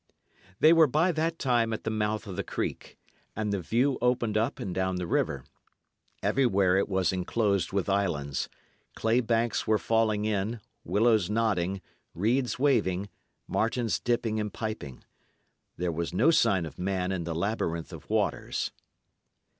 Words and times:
They 0.59 0.73
were 0.73 0.87
by 0.87 1.11
that 1.11 1.37
time 1.37 1.71
at 1.73 1.83
the 1.83 1.91
mouth 1.91 2.25
of 2.25 2.35
the 2.35 2.43
creek, 2.43 2.97
and 3.35 3.53
the 3.53 3.61
view 3.61 3.99
opened 4.01 4.35
up 4.35 4.59
and 4.59 4.73
down 4.73 4.95
the 4.95 5.05
river. 5.05 5.43
Everywhere 6.23 6.75
it 6.77 6.89
was 6.89 7.13
enclosed 7.13 7.71
with 7.71 7.87
islands. 7.87 8.49
Clay 8.95 9.19
banks 9.19 9.67
were 9.67 9.77
falling 9.77 10.25
in, 10.25 10.59
willows 10.83 11.29
nodding, 11.29 11.81
reeds 12.15 12.57
waving, 12.57 13.09
martens 13.47 13.99
dipping 13.99 14.39
and 14.39 14.51
piping. 14.51 15.03
There 15.77 15.91
was 15.91 16.15
no 16.15 16.31
sign 16.31 16.65
of 16.65 16.79
man 16.79 17.11
in 17.11 17.23
the 17.23 17.35
labyrinth 17.35 17.93
of 17.93 18.09
waters. 18.09 18.71